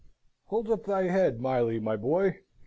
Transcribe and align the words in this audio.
"Hold 0.45 0.71
up 0.71 0.85
thy 0.85 1.03
head, 1.09 1.39
Miley, 1.39 1.79
my 1.79 1.95
boy!" 1.95 2.39